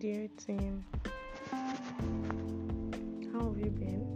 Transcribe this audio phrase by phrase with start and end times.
[0.00, 0.82] dear team.
[1.52, 4.06] How have you been?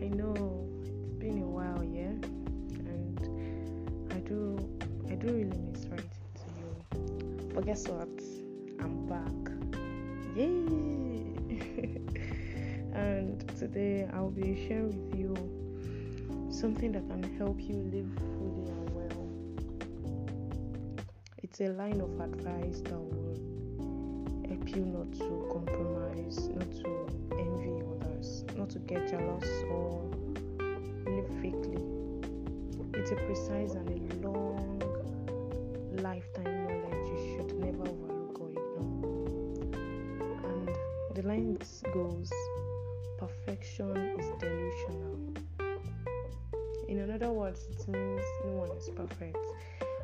[0.00, 2.16] I know it's been a while, yeah,
[2.88, 3.20] and
[4.10, 4.56] I do,
[5.10, 7.50] I do really miss writing to you.
[7.54, 8.08] But guess what?
[8.80, 9.52] I'm back.
[10.34, 11.36] Yay!
[12.94, 15.34] and today I'll be sharing with you
[16.50, 19.28] something that can help you live fully and well.
[21.42, 23.47] It's a line of advice that will
[24.74, 27.06] you not to compromise, not to
[27.38, 30.02] envy others, not to get jealous or
[31.06, 31.82] live fakely.
[32.94, 34.82] It's a precise and a long
[36.02, 39.74] lifetime knowledge you should never overlook or ignore.
[40.44, 40.70] And
[41.14, 41.58] the line
[41.92, 42.32] goes
[43.18, 45.18] perfection is delusional.
[46.88, 49.36] In other words, it means no one is perfect.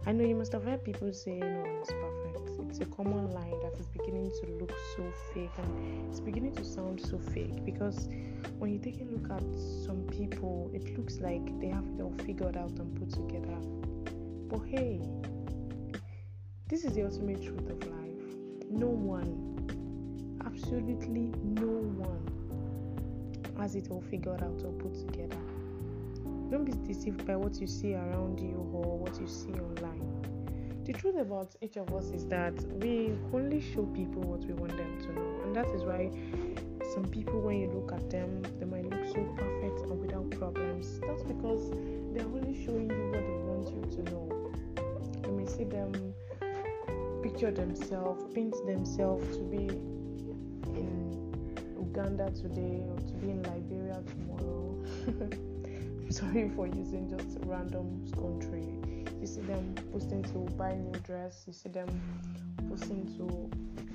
[0.07, 2.61] I know you must have heard people say no one is perfect.
[2.69, 6.65] It's a common line that is beginning to look so fake and it's beginning to
[6.65, 8.11] sound so fake because
[8.59, 9.43] when you take a look at
[9.87, 13.57] some people, it looks like they have it all figured out and put together.
[14.49, 15.01] But hey,
[16.69, 18.37] this is the ultimate truth of life.
[18.69, 22.27] No one, absolutely no one,
[23.59, 25.54] has it all figured out or put together.
[26.55, 30.23] Don't be deceived by what you see around you or what you see online.
[30.85, 34.77] The truth about each of us is that we only show people what we want
[34.77, 36.13] them to know, and that is why
[36.95, 41.01] some people, when you look at them, they might look so perfect and without problems.
[41.01, 41.73] That's because
[42.15, 44.53] they're only showing you what they want you to know.
[45.27, 46.15] You may see them
[47.21, 49.67] picture themselves, paint themselves to be
[50.79, 51.35] in
[51.81, 55.51] Uganda today or to be in Liberia tomorrow.
[56.11, 58.67] sorry for using just random country.
[59.21, 61.89] You see them posting to buy new dress, you see them
[62.69, 63.51] posting to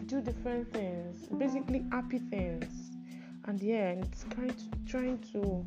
[0.06, 2.92] do different things, basically happy things.
[3.46, 5.66] And yeah, it's kind of trying to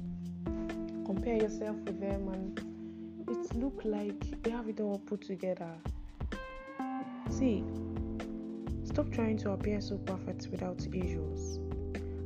[1.05, 2.73] compare yourself with them and
[3.29, 5.71] it look like they have it all put together.
[7.31, 7.65] See,
[8.85, 11.59] stop trying to appear so perfect without issues.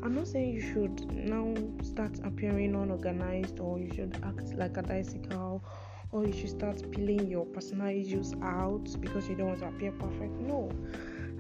[0.07, 1.53] I'm not saying you should now
[1.83, 5.65] start appearing unorganized or you should act like a bicycle
[6.13, 9.91] or you should start peeling your personal issues out because you don't want to appear
[9.91, 10.31] perfect.
[10.39, 10.71] No,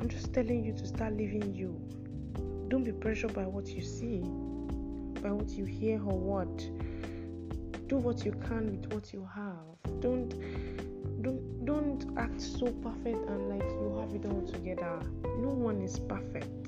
[0.00, 1.80] I'm just telling you to start living you.
[2.66, 4.18] Don't be pressured by what you see,
[5.22, 6.58] by what you hear or what.
[7.86, 10.00] Do what you can with what you have.
[10.00, 10.34] Don't
[11.22, 14.98] don't don't act so perfect and like you have it all together.
[15.38, 16.65] No one is perfect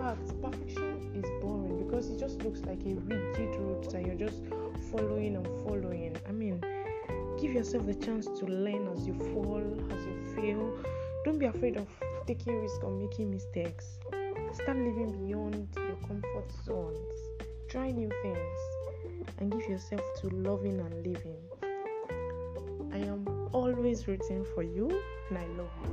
[0.00, 4.42] fact, perfection is boring because it just looks like a rigid route that you're just
[4.90, 6.16] following and following.
[6.26, 6.64] I mean,
[7.40, 10.72] give yourself the chance to learn as you fall, as you fail.
[11.24, 11.86] Don't be afraid of
[12.26, 13.98] taking risks or making mistakes.
[14.54, 17.14] Start living beyond your comfort zones.
[17.68, 18.58] Try new things
[19.38, 21.36] and give yourself to loving and living.
[22.92, 24.88] I am always rooting for you
[25.28, 25.90] and I love you.